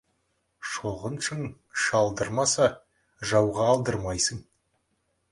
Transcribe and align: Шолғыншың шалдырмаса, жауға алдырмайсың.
Шолғыншың 0.67 1.43
шалдырмаса, 1.81 2.69
жауға 3.33 3.67
алдырмайсың. 3.75 4.41